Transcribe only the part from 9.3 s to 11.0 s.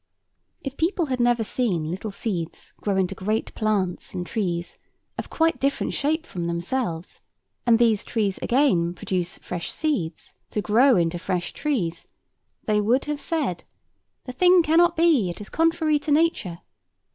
fresh seeds, to grow